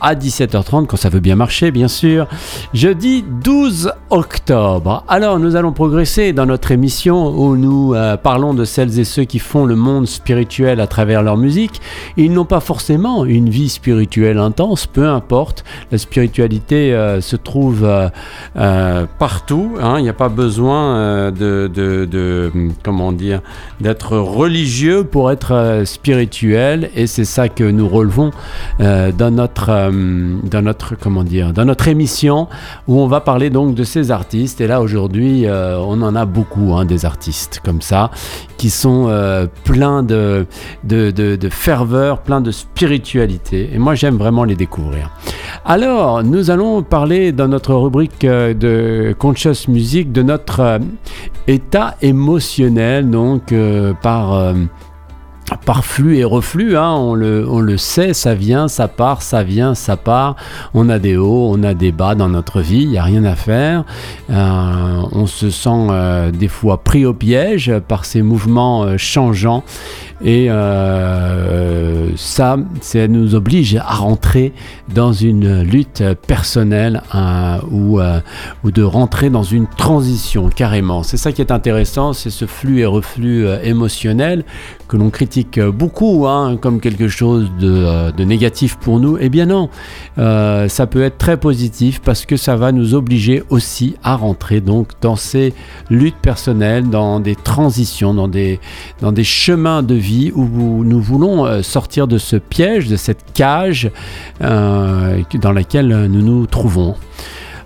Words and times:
à 0.00 0.14
17h30 0.14 0.86
quand 0.86 0.96
ça 0.96 1.08
veut 1.08 1.20
bien 1.20 1.36
marcher 1.36 1.70
bien 1.70 1.88
sûr. 1.88 2.26
Jeudi 2.74 3.24
12 3.42 3.92
octobre. 4.10 5.04
Alors 5.08 5.38
nous 5.38 5.56
allons 5.56 5.72
progresser 5.72 6.32
dans 6.32 6.46
notre 6.46 6.72
émission 6.72 7.28
où 7.28 7.56
nous 7.56 7.94
euh, 7.94 8.16
parlons 8.16 8.54
de 8.54 8.64
celles 8.64 8.98
et 8.98 9.04
ceux 9.04 9.24
qui 9.24 9.38
font 9.38 9.64
le 9.64 9.76
monde 9.76 10.06
spirituel 10.06 10.80
à 10.80 10.86
travers 10.86 11.22
leur 11.22 11.36
musique. 11.36 11.80
Ils 12.16 12.32
n'ont 12.32 12.44
pas 12.44 12.60
forcément 12.60 13.24
une 13.24 13.48
vie 13.48 13.68
spirituelle 13.68 14.38
intense, 14.38 14.86
peu 14.86 15.08
importe. 15.08 15.64
La 15.92 15.98
spiritualité 15.98 16.92
euh, 16.94 17.20
se 17.20 17.36
trouve 17.36 17.84
euh, 18.56 19.06
partout. 19.18 19.76
Hein. 19.80 19.96
Il 19.98 20.02
n'y 20.02 20.08
a 20.08 20.14
pas 20.14 20.28
besoin 20.28 21.30
de, 21.30 22.50
comment 22.82 23.12
dire 23.12 23.40
d'être 23.80 24.16
religieux 24.16 25.04
pour 25.04 25.30
être 25.30 25.82
spirituel 25.84 26.90
et 26.94 27.06
c'est 27.06 27.24
ça 27.24 27.48
que 27.48 27.64
nous 27.64 27.88
relevons 27.88 28.30
dans 28.78 29.30
notre 29.30 29.89
dans 29.90 30.62
notre 30.62 30.94
comment 30.96 31.24
dire 31.24 31.52
dans 31.52 31.64
notre 31.64 31.88
émission 31.88 32.48
où 32.88 33.00
on 33.00 33.06
va 33.06 33.20
parler 33.20 33.50
donc 33.50 33.74
de 33.74 33.84
ces 33.84 34.10
artistes 34.10 34.60
et 34.60 34.66
là 34.66 34.80
aujourd'hui 34.80 35.46
on 35.48 36.02
en 36.02 36.14
a 36.14 36.24
beaucoup 36.24 36.74
hein, 36.74 36.84
des 36.84 37.04
artistes 37.04 37.60
comme 37.64 37.80
ça 37.80 38.10
qui 38.60 38.68
sont 38.68 39.06
euh, 39.08 39.46
pleins 39.64 40.02
de, 40.02 40.46
de, 40.84 41.48
ferveur, 41.48 42.20
pleins 42.20 42.42
de 42.42 42.50
spiritualité. 42.50 43.70
Et 43.72 43.78
moi, 43.78 43.94
j'aime 43.94 44.16
vraiment 44.16 44.44
les 44.44 44.54
découvrir. 44.54 45.10
Alors, 45.64 46.22
nous 46.22 46.50
allons 46.50 46.82
parler 46.82 47.32
dans 47.32 47.48
notre 47.48 47.74
rubrique 47.74 48.22
euh, 48.24 48.52
de 48.52 49.14
Conscious 49.18 49.68
Music 49.68 50.12
de 50.12 50.22
notre 50.22 50.60
euh, 50.60 50.78
état 51.46 51.96
émotionnel, 52.02 53.08
donc 53.08 53.54
par 54.02 54.54
par 55.64 55.84
flux 55.84 56.18
et 56.18 56.24
reflux, 56.24 56.76
hein, 56.76 56.92
on, 56.92 57.14
le, 57.14 57.46
on, 57.48 57.60
le, 57.60 57.76
sait, 57.76 58.14
ça 58.14 58.34
vient, 58.34 58.68
ça 58.68 58.88
part, 58.88 59.22
ça 59.22 59.42
vient, 59.42 59.74
ça 59.74 59.96
part. 59.96 60.36
On 60.74 60.88
a 60.88 60.98
des 60.98 61.16
hauts, 61.16 61.50
on 61.52 61.62
a 61.62 61.74
des 61.74 61.92
bas 61.92 62.14
dans 62.14 62.28
notre 62.28 62.60
vie, 62.60 62.82
il 62.82 62.90
n'y 62.90 62.98
a 62.98 63.02
rien 63.02 63.24
à 63.24 63.34
faire. 63.34 63.84
Euh, 64.30 65.02
on 65.12 65.26
se 65.26 65.50
sent 65.50 65.70
euh, 65.90 66.30
des 66.30 66.48
fois 66.48 66.82
pris 66.82 67.04
au 67.04 67.14
piège 67.14 67.72
par 67.88 68.04
ces 68.04 68.22
mouvements 68.22 68.82
euh, 68.82 68.96
changeants 68.96 69.64
et 70.22 70.48
ça, 72.16 72.56
ça 72.82 73.08
nous 73.08 73.34
oblige 73.34 73.76
à 73.76 73.94
rentrer 73.94 74.52
dans 74.94 75.14
une 75.14 75.62
lutte 75.62 76.02
personnelle 76.26 77.02
ou, 77.70 78.00
de 78.64 78.82
rentrer 78.82 79.30
dans 79.30 79.42
une 79.42 79.66
transition 79.66 80.50
carrément. 80.50 81.04
C'est 81.04 81.16
ça 81.16 81.32
qui 81.32 81.40
est 81.40 81.50
intéressant, 81.50 82.12
c'est 82.12 82.28
ce 82.28 82.44
flux 82.44 82.80
et 82.80 82.84
reflux 82.84 83.46
émotionnel 83.62 84.44
que 84.88 84.98
l'on 84.98 85.08
critique 85.08 85.39
beaucoup 85.44 86.26
hein, 86.26 86.56
comme 86.60 86.80
quelque 86.80 87.08
chose 87.08 87.50
de, 87.58 88.10
de, 88.12 88.24
négatif 88.24 88.76
pour 88.76 89.00
nous. 89.00 89.18
Eh 89.20 89.28
bien 89.28 89.46
non, 89.46 89.68
ça 90.16 90.86
peut 90.86 91.02
être 91.02 91.18
très 91.18 91.36
positif 91.36 92.00
parce 92.00 92.26
que 92.26 92.36
ça 92.36 92.56
va 92.56 92.72
nous 92.72 92.94
obliger 92.94 93.42
aussi 93.50 93.96
à 94.02 94.16
rentrer 94.16 94.60
donc 94.60 94.88
dans 95.00 95.16
ces 95.16 95.54
luttes 95.88 96.16
personnelles, 96.20 96.88
dans 96.88 97.20
des 97.20 97.34
transitions, 97.36 98.14
dans 98.14 98.28
des, 98.28 98.60
dans 99.00 99.12
des 99.12 99.24
chemins 99.24 99.82
de 99.82 99.94
vie 99.94 100.32
où 100.34 100.84
nous 100.84 101.00
voulons 101.00 101.46
euh, 101.46 101.62
sortir 101.62 102.06
de 102.06 102.18
ce 102.18 102.36
piège, 102.36 102.88
de 102.88 102.96
cette 102.96 103.32
cage 103.34 103.90
euh, 104.42 105.20
dans 105.34 105.52
laquelle 105.52 106.06
nous 106.06 106.22
nous 106.22 106.46
trouvons. 106.46 106.94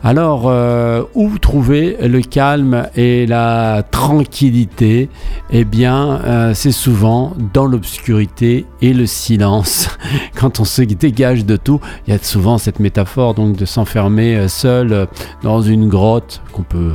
Alors, 0.06 0.42
euh, 0.48 1.02
où 1.14 1.38
trouver 1.38 1.96
le 1.98 2.20
calme 2.20 2.88
et 2.94 3.24
la 3.24 3.82
tranquillité? 3.90 5.08
Eh 5.50 5.64
bien, 5.64 6.52
c'est 6.52 6.72
souvent 6.72 7.32
dans 7.54 7.64
l'obscurité 7.64 8.66
et 8.82 8.92
le 8.92 9.06
silence. 9.06 9.88
Quand 10.34 10.60
on 10.60 10.64
se 10.64 10.82
dégage 10.82 11.46
de 11.46 11.56
tout, 11.56 11.80
il 12.06 12.12
y 12.12 12.16
a 12.16 12.22
souvent 12.22 12.58
cette 12.58 12.80
métaphore 12.80 13.32
donc 13.32 13.56
de 13.56 13.64
s'enfermer 13.64 14.46
seul 14.48 15.08
dans 15.42 15.62
une 15.62 15.88
grotte, 15.88 16.42
qu'on 16.52 16.64
peut, 16.64 16.92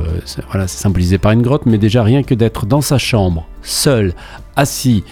voilà, 0.52 0.66
par 1.20 1.32
une 1.32 1.42
grotte, 1.42 1.66
mais 1.66 1.78
déjà 1.78 2.04
rien 2.04 2.22
que 2.22 2.34
d'être 2.34 2.64
dans 2.64 2.80
sa 2.80 2.98
chambre, 2.98 3.44
seul, 3.62 4.14
assis, 4.54 5.04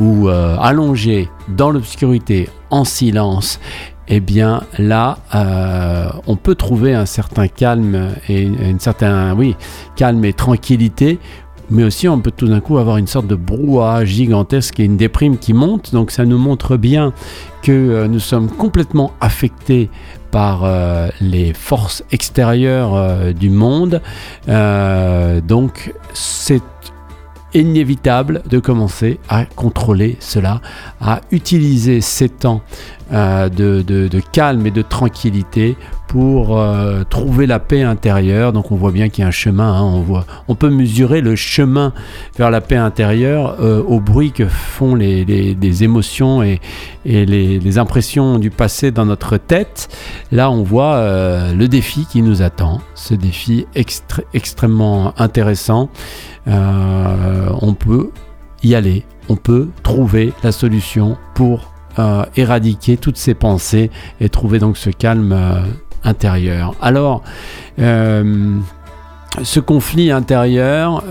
ou 0.00 0.28
euh, 0.28 0.56
allongé 0.58 1.28
dans 1.48 1.70
l'obscurité, 1.70 2.48
en 2.70 2.84
silence, 2.84 3.60
eh 4.08 4.20
bien 4.20 4.62
là, 4.78 5.18
euh, 5.34 6.08
on 6.26 6.36
peut 6.36 6.54
trouver 6.54 6.94
un 6.94 7.06
certain 7.06 7.48
calme 7.48 8.10
et 8.28 8.42
une 8.42 8.80
certain, 8.80 9.34
oui, 9.34 9.56
calme 9.96 10.24
et 10.24 10.32
tranquillité. 10.32 11.18
Mais 11.68 11.82
aussi, 11.82 12.08
on 12.08 12.20
peut 12.20 12.30
tout 12.30 12.46
d'un 12.46 12.60
coup 12.60 12.78
avoir 12.78 12.96
une 12.96 13.08
sorte 13.08 13.26
de 13.26 13.34
brouhaha 13.34 14.04
gigantesque 14.04 14.78
et 14.78 14.84
une 14.84 14.96
déprime 14.96 15.36
qui 15.36 15.52
monte. 15.52 15.92
Donc, 15.92 16.12
ça 16.12 16.24
nous 16.24 16.38
montre 16.38 16.76
bien 16.76 17.12
que 17.62 17.72
euh, 17.72 18.06
nous 18.06 18.20
sommes 18.20 18.48
complètement 18.48 19.12
affectés 19.20 19.90
par 20.30 20.68
les 21.22 21.54
forces 21.54 22.04
extérieures 22.12 23.32
du 23.32 23.48
monde. 23.48 24.02
donc, 24.46 25.94
c'est 26.12 26.62
inévitable 27.60 28.42
de 28.48 28.58
commencer 28.58 29.18
à 29.28 29.44
contrôler 29.44 30.16
cela, 30.20 30.60
à 31.00 31.20
utiliser 31.30 32.00
ces 32.00 32.28
temps 32.28 32.62
euh, 33.12 33.48
de, 33.48 34.20
calme 34.32 34.66
et 34.66 34.72
de 34.72 34.82
tranquillité 34.82 35.76
pour 36.08 36.58
euh, 36.58 37.04
trouver 37.08 37.46
la 37.46 37.60
paix 37.60 37.82
intérieure. 37.82 38.52
Donc 38.52 38.72
on 38.72 38.76
voit 38.76 38.90
bien 38.90 39.08
qu'il 39.08 39.22
y 39.22 39.24
a 39.24 39.28
un 39.28 39.32
chemin, 39.32 39.74
hein. 39.74 39.82
on, 39.82 40.00
voit, 40.00 40.26
on 40.48 40.56
peut 40.56 40.70
mesurer 40.70 41.20
le 41.20 41.36
chemin 41.36 41.92
vers 42.36 42.50
la 42.50 42.60
paix 42.60 42.76
intérieure 42.76 43.58
euh, 43.60 43.80
au 43.82 44.00
bruit 44.00 44.32
que 44.32 44.46
font 44.46 44.96
les, 44.96 45.84
émotions 45.84 46.42
et, 46.42 46.60
les, 47.04 47.78
impressions 47.78 48.40
du 48.40 48.50
passé 48.50 48.90
dans 48.90 49.06
notre 49.06 49.36
tête. 49.36 49.88
Là 50.32 50.50
on 50.50 50.64
voit 50.64 51.00
le 51.52 51.68
défi 51.68 52.06
qui 52.10 52.22
nous 52.22 52.42
attend, 52.42 52.80
ce 52.94 53.14
défi 53.14 53.66
extrêmement 54.32 55.14
intéressant. 55.16 55.90
On 56.46 57.74
peut 57.74 58.10
y 58.62 58.74
aller, 58.74 59.04
on 59.28 59.36
peut 59.36 59.68
trouver 59.82 60.32
la 60.42 60.52
solution 60.52 61.16
pour 61.34 61.72
euh, 61.98 62.24
éradiquer 62.36 62.98
toutes 62.98 63.16
ces 63.16 63.32
pensées 63.32 63.90
et 64.20 64.28
trouver 64.28 64.58
donc 64.58 64.76
ce 64.76 64.90
calme 64.90 65.32
euh, 65.32 65.62
intérieur. 66.04 66.74
Alors, 66.82 67.22
euh, 67.78 68.58
ce 69.42 69.60
conflit 69.60 70.10
intérieur 70.10 71.04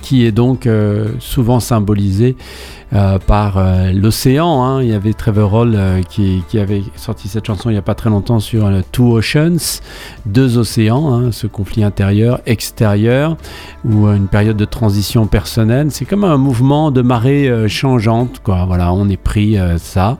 qui 0.00 0.24
est 0.24 0.32
donc 0.32 0.68
souvent 1.18 1.60
symbolisé 1.60 2.36
euh, 2.94 3.18
par 3.18 3.58
euh, 3.58 3.92
l'océan. 3.92 4.64
Hein. 4.64 4.82
Il 4.82 4.88
y 4.88 4.94
avait 4.94 5.12
Trevor 5.12 5.52
Hall 5.52 5.74
euh, 5.76 6.00
qui, 6.00 6.42
avait 6.58 6.82
sorti 6.96 7.28
cette 7.28 7.44
chanson 7.44 7.68
il 7.68 7.74
n'y 7.74 7.78
a 7.78 7.82
pas 7.82 7.94
très 7.94 8.08
longtemps 8.08 8.40
sur 8.40 8.66
Two 8.92 9.18
Oceans, 9.18 9.82
deux 10.24 10.56
océans, 10.56 11.12
hein, 11.12 11.30
ce 11.30 11.46
conflit 11.46 11.84
intérieur, 11.84 12.40
extérieur, 12.46 13.36
ou 13.84 14.06
une 14.06 14.26
période 14.26 14.56
de 14.56 14.64
transition 14.64 15.26
personnelle. 15.26 15.90
C'est 15.90 16.06
comme 16.06 16.24
un 16.24 16.38
mouvement 16.38 16.90
de 16.90 17.02
marée 17.02 17.68
changeante. 17.68 18.40
Voilà, 18.46 18.90
on 18.94 19.06
est 19.10 19.18
pris 19.18 19.58
ça 19.76 20.16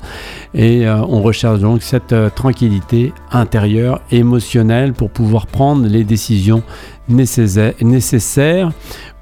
et 0.54 0.86
on 0.88 1.22
recherche 1.22 1.60
donc 1.60 1.82
cette 1.82 2.14
tranquillité 2.34 3.14
intérieure, 3.32 4.02
émotionnelle 4.10 4.92
pour 4.92 5.08
pouvoir 5.08 5.46
prendre 5.46 5.86
les 5.86 6.04
décisions 6.04 6.62
nécessaires 7.08 8.70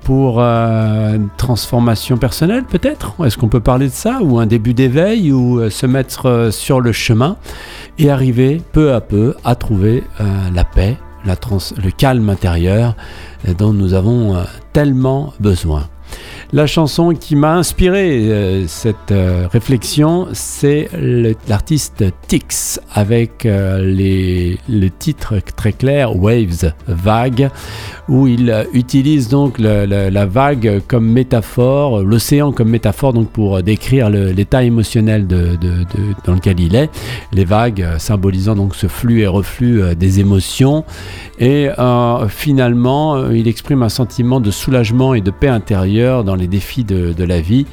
pour 0.05 0.37
euh, 0.39 1.17
une 1.17 1.29
transformation 1.37 2.17
personnelle 2.17 2.65
peut-être? 2.65 3.15
Est-ce 3.25 3.37
qu'on 3.37 3.49
peut 3.49 3.61
parler 3.61 3.87
de 3.89 3.93
ça 3.93 4.21
Ou 4.23 4.39
un 4.39 4.47
début 4.47 4.73
d'éveil 4.73 5.33
ou 5.33 5.59
euh, 5.59 5.71
se 5.71 5.87
mettre 5.87 6.27
euh, 6.27 6.51
sur 6.51 6.81
le 6.81 6.93
chemin 6.93 7.37
et 7.99 8.11
arriver 8.11 8.63
peu 8.73 8.95
à 8.95 9.01
peu 9.01 9.35
à 9.45 9.55
trouver 9.55 10.05
la 10.53 10.65
paix, 10.65 10.97
le 11.25 11.91
calme 11.91 12.29
intérieur 12.29 12.95
dont 13.59 13.73
nous 13.73 13.95
avons 13.95 14.37
tellement 14.73 15.33
besoin? 15.41 15.89
La 16.53 16.69
chanson 16.69 17.11
qui 17.11 17.35
m'a 17.35 17.55
inspiré 17.55 18.31
euh, 18.31 18.69
cette 18.69 19.11
euh, 19.11 19.49
réflexion, 19.51 20.29
c'est 20.33 20.89
l'artiste 21.49 22.05
Tix 22.29 22.81
avec 22.95 23.45
euh, 23.45 24.57
le 24.69 24.89
titre 24.89 25.35
très 25.57 25.73
clair 25.73 26.17
Waves, 26.17 26.73
vague, 26.87 27.51
où 28.09 28.29
il 28.29 28.67
utilise 28.73 29.29
donc 29.29 29.59
la 29.59 30.27
vague 30.27 30.83
comme 30.87 31.11
métaphore, 31.11 32.03
l'océan 32.03 32.53
comme 32.53 32.69
métaphore 32.69 33.13
donc 33.13 33.31
pour 33.31 33.63
décrire 33.63 34.09
l'état 34.09 34.63
émotionnel 34.63 35.27
dans 35.27 36.35
lequel 36.35 36.61
il 36.61 36.77
est. 36.77 36.91
Les 37.33 37.45
vagues 37.45 37.85
symbolisant 37.99 38.55
donc 38.55 38.77
ce 38.77 38.87
flux 38.87 39.23
et 39.23 39.27
reflux 39.27 39.97
des 39.97 40.21
émotions. 40.21 40.85
Et 41.41 41.69
finalement, 42.29 43.31
il 43.31 43.49
exprime 43.49 43.83
un 43.83 43.89
sentiment 43.89 44.39
de 44.41 44.51
soulagement 44.53 45.15
et 45.15 45.21
de 45.21 45.31
paix 45.31 45.49
intérieure 45.49 45.96
dans 45.97 46.35
les 46.35 46.47
défis 46.47 46.85
de, 46.85 47.25
la 47.25 47.41
vie. 47.41 47.67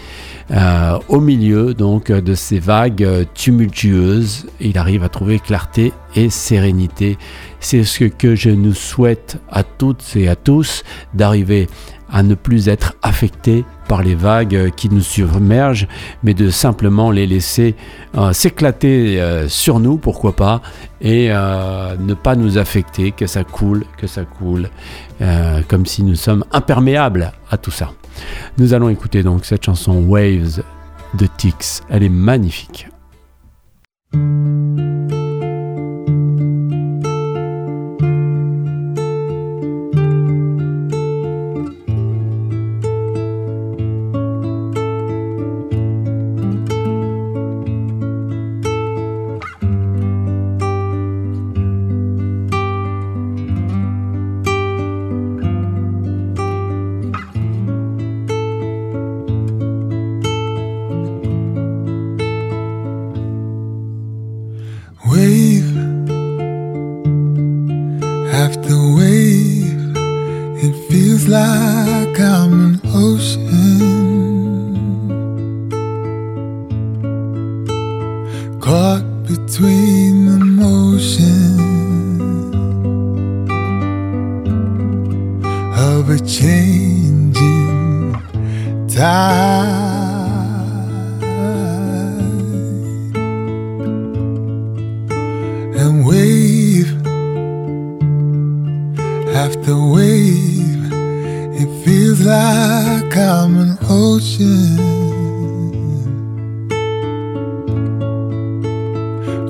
Euh, 0.52 0.98
au 1.10 1.20
milieu 1.20 1.74
donc 1.74 2.12
de 2.12 2.36
ces 2.36 2.60
vagues 2.60 3.28
tumultueuses, 3.34 4.48
il 4.60 4.78
arrive 4.78 5.04
à 5.04 5.10
trouver 5.10 5.40
clarté 5.40 5.94
et 6.16 6.30
sérénité. 6.30 7.18
C'est 7.60 7.84
ce 7.84 8.06
que 8.06 8.36
je 8.36 8.50
nous 8.50 8.74
souhaite 8.74 9.40
à 9.52 9.64
toutes 9.64 10.16
et 10.16 10.28
à 10.28 10.36
tous, 10.36 10.84
d'arriver 11.14 11.68
à 12.14 12.24
ne 12.24 12.36
plus 12.36 12.70
être 12.70 12.94
affectés 13.02 13.66
par 13.90 14.04
les 14.04 14.16
vagues 14.16 14.72
qui 14.76 14.88
nous 14.90 15.02
submergent, 15.02 15.88
mais 16.24 16.34
de 16.34 16.50
simplement 16.50 17.12
les 17.12 17.26
laisser 17.26 17.76
euh, 18.16 18.32
s'éclater 18.32 19.20
euh, 19.20 19.50
sur 19.50 19.80
nous, 19.80 19.98
pourquoi 19.98 20.36
pas, 20.36 20.62
et 21.02 21.28
euh, 21.32 21.96
ne 22.00 22.14
pas 22.14 22.36
nous 22.36 22.58
affecter, 22.58 23.12
que 23.12 23.28
ça 23.28 23.44
coule, 23.44 23.84
que 23.98 24.08
ça 24.08 24.24
coule, 24.24 24.70
comme 25.70 25.86
si 25.86 26.04
nous 26.04 26.16
sommes 26.16 26.44
imperméables 26.52 27.32
à 27.50 27.58
tout 27.58 27.72
ça. 27.72 27.92
Nous 28.58 28.74
allons 28.74 28.90
écouter 28.90 29.24
donc 29.24 29.46
cette 29.46 29.64
chanson 29.64 30.04
Waves 30.06 30.62
de 31.14 31.28
Tix, 31.38 31.82
elle 31.90 32.04
est 32.04 32.10
magnifique. 32.10 32.88
Wave 65.06 65.78
after 68.34 68.76
wave, 68.96 69.98
it 70.64 70.74
feels 70.90 71.28
like 71.28 72.20
I'm 72.20 72.54
an 72.68 72.82
ocean 72.86 73.44
caught 78.62 79.04
between 79.28 80.26
the 80.28 80.40
motion 80.40 81.60
of 85.78 86.10
a 86.10 86.20
changing 86.26 88.14
tide. 88.88 89.93
ocean 104.16 104.78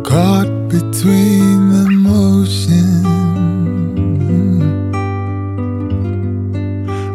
caught 0.03 0.51
between 0.69 1.69
the 1.73 1.85
motion 1.89 3.05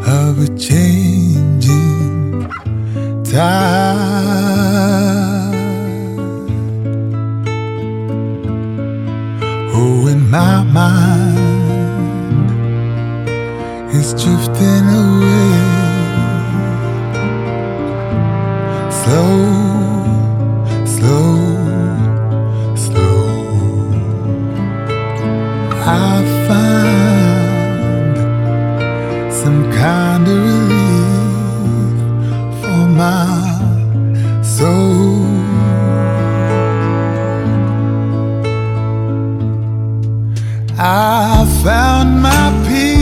of 0.06 0.39
a 0.41 0.59
change. 0.59 0.88
I 25.90 26.23
find 26.46 28.17
some 29.32 29.73
kind 29.73 30.29
of 30.29 30.38
relief 30.50 31.96
for 32.61 32.82
my 33.02 33.29
soul. 34.43 35.25
I 40.79 41.46
found 41.64 42.20
my 42.20 42.46
peace. 42.69 42.98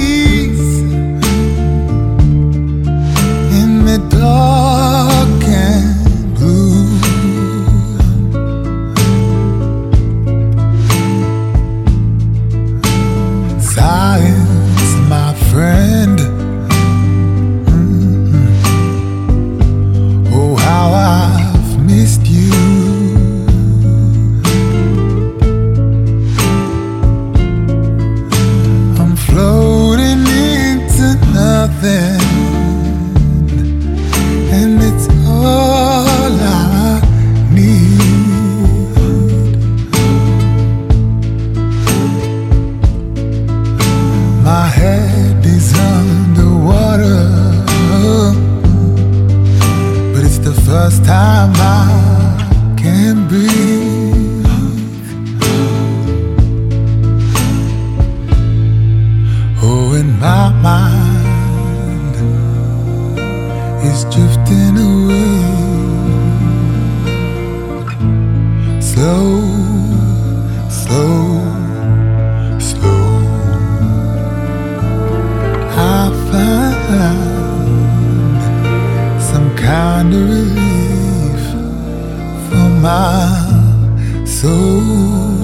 When 59.96 60.10
my 60.20 60.50
mind 60.50 62.14
is 63.82 64.04
drifting 64.14 64.76
away. 64.76 65.40
Slow, 68.78 69.40
slow, 70.69 71.40
slow. 72.60 73.06
I 75.78 76.11
find 76.28 77.56
some 79.23 79.49
kind 79.56 80.12
of 80.12 80.28
relief 80.28 81.42
for 82.50 82.68
my 82.85 84.26
soul. 84.26 85.36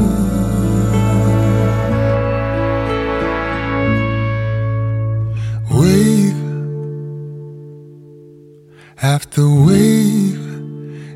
After 9.12 9.46
wave, 9.46 10.40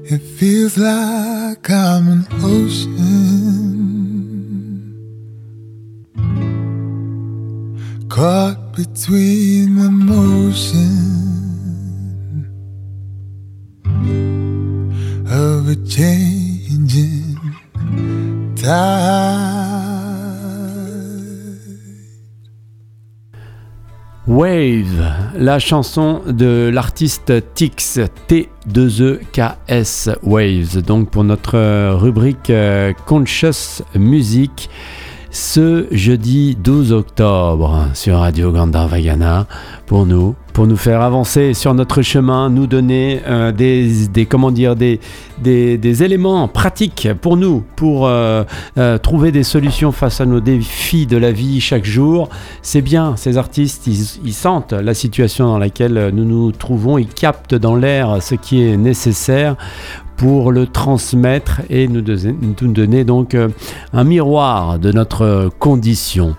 it 0.05 0.21
feels 0.39 0.77
like 0.77 1.71
I'm 1.71 2.09
an 2.09 2.27
ocean 2.43 3.57
caught 8.11 8.75
between 8.77 9.77
the 9.77 9.91
motion 9.91 10.93
of 15.31 15.67
a 15.67 15.77
changing 15.87 17.39
tide. 18.57 19.26
Wave, 24.29 25.07
la 25.37 25.61
chanson 25.61 26.21
de 26.27 26.69
l'artiste 26.73 27.33
Tix, 27.55 28.01
T2EKS 28.29 30.17
Waves. 30.25 30.83
Donc 30.83 31.11
pour 31.11 31.23
notre 31.23 31.93
rubrique 31.95 32.51
euh, 32.51 32.93
Conscious 33.07 33.85
Music, 33.95 34.69
ce 35.31 35.87
jeudi 35.93 36.57
12 36.57 36.93
octobre 36.93 37.87
sur 37.95 38.19
Radio 38.19 38.51
Gandharvagana, 38.51 39.47
pour 39.87 40.07
nous, 40.07 40.35
pour 40.57 40.67
nous 40.67 40.79
faire 40.79 41.03
avancer 41.03 41.53
sur 41.53 41.75
notre 41.75 42.01
chemin, 42.01 42.49
nous 42.49 42.67
donner 42.67 43.21
euh, 43.27 43.53
des, 43.53 44.25
comment 44.25 44.51
dire, 44.51 44.75
des, 44.75 45.01
des, 45.43 46.03
éléments 46.03 46.49
pratiques 46.49 47.09
pour 47.21 47.37
nous, 47.37 47.63
pour 47.77 48.07
euh, 48.07 48.43
euh, 48.79 48.97
trouver 48.97 49.33
des 49.33 49.43
solutions 49.43 49.93
face 49.93 50.23
à 50.23 50.25
nos 50.25 50.41
défis 50.41 51.05
de 51.05 51.19
la 51.19 51.31
vie 51.31 51.61
chaque 51.61 51.85
jour. 51.85 52.31
C'est 52.63 52.81
bien, 52.81 53.17
ces 53.17 53.37
artistes, 53.37 53.87
ils, 53.87 54.19
ils, 54.25 54.33
sentent 54.33 54.73
la 54.73 54.95
situation 54.95 55.47
dans 55.47 55.59
laquelle 55.59 56.11
nous 56.15 56.25
nous 56.25 56.53
trouvons, 56.53 56.97
ils 56.97 57.07
captent 57.07 57.55
dans 57.55 57.77
l'air 57.77 58.23
ce 58.23 58.35
qui 58.35 58.63
est 58.63 58.79
nécessaire 58.79 59.57
pour 60.17 60.53
le 60.53 60.67
transmettre 60.67 61.61
et 61.69 61.87
nous, 61.87 62.03
nous 62.03 62.73
donner 62.73 63.05
donc 63.05 63.37
un 63.93 64.05
miroir 64.05 64.79
de 64.79 64.91
notre 64.91 65.51
condition. 65.59 66.35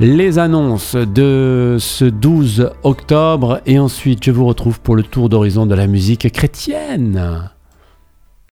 Les 0.00 0.40
annonces 0.40 0.96
de 0.96 1.76
ce 1.78 2.04
12 2.04 2.72
octobre 2.82 3.43
et 3.66 3.78
ensuite 3.78 4.24
je 4.24 4.30
vous 4.30 4.46
retrouve 4.46 4.80
pour 4.80 4.96
le 4.96 5.02
tour 5.02 5.28
d'horizon 5.28 5.66
de 5.66 5.74
la 5.74 5.86
musique 5.86 6.30
chrétienne. 6.32 7.50